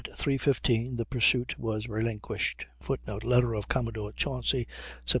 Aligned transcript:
15 0.33 0.95
the 0.95 1.05
pursuit 1.05 1.59
was 1.59 1.87
relinquished, 1.87 2.65
[Footnote: 2.79 3.23
Letter 3.23 3.53
of 3.53 3.67
Commodore 3.67 4.11
Chauncy. 4.13 4.67
Sept. 5.05 5.09